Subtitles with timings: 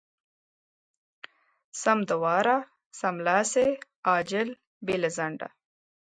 [1.81, 2.57] سم د واره=
[2.99, 3.67] سملاسې،
[4.07, 4.49] عاجل،
[4.85, 5.49] بې له ځنډه.